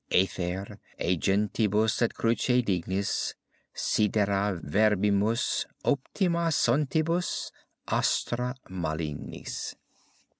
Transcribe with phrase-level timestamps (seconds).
[0.09, 3.35] aether egentibus et cruce dignis,
[3.71, 7.51] Sidera vermibus, optima sontibus,
[7.87, 9.75] astra malignis.